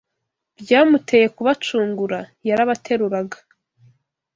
byamuteye 0.61 1.27
kubacungura; 1.35 2.19
yarabateruraga, 2.47 3.37